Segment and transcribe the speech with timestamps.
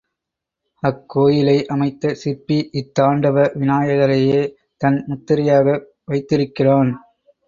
[0.83, 4.41] அக்கோயிலை அமைத்த சிற்பி இத்தாண்டவ விநாயகரையே
[4.81, 5.77] தன் முத்திரையாக
[6.05, 6.91] வைத்திருக்கிறான்.